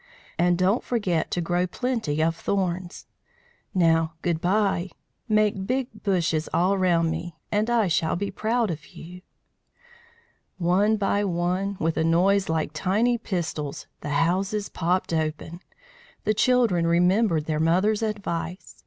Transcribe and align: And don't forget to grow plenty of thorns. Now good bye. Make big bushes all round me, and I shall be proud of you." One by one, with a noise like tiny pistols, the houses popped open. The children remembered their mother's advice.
And 0.39 0.57
don't 0.57 0.83
forget 0.83 1.29
to 1.29 1.41
grow 1.41 1.67
plenty 1.67 2.23
of 2.23 2.35
thorns. 2.35 3.05
Now 3.75 4.13
good 4.23 4.41
bye. 4.41 4.89
Make 5.29 5.67
big 5.67 5.89
bushes 6.01 6.49
all 6.51 6.75
round 6.75 7.11
me, 7.11 7.35
and 7.51 7.69
I 7.69 7.87
shall 7.87 8.15
be 8.15 8.31
proud 8.31 8.71
of 8.71 8.87
you." 8.87 9.21
One 10.57 10.97
by 10.97 11.23
one, 11.23 11.77
with 11.79 11.97
a 11.97 12.03
noise 12.03 12.49
like 12.49 12.71
tiny 12.73 13.19
pistols, 13.19 13.85
the 13.99 14.09
houses 14.09 14.69
popped 14.69 15.13
open. 15.13 15.59
The 16.23 16.33
children 16.33 16.87
remembered 16.87 17.45
their 17.45 17.59
mother's 17.59 18.01
advice. 18.01 18.77